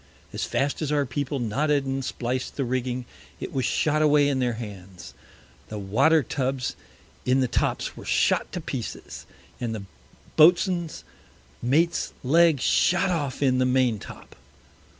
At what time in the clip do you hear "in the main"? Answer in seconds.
13.43-13.99